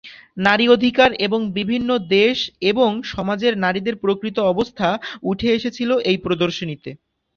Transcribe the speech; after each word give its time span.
নারী 0.37 0.65
অধিকার 0.67 1.09
এবং 1.25 1.39
বিভিন্ন 1.51 1.89
দেশ 2.15 2.37
এবং 2.71 2.89
সমাজের 3.11 3.53
নারীদের 3.57 3.95
প্রকৃত 4.03 4.37
অবস্থা 4.51 4.89
উঠে 5.23 5.47
এসেছিলো 5.57 5.95
এই 6.09 6.17
প্রদর্শনীতে। 6.25 6.89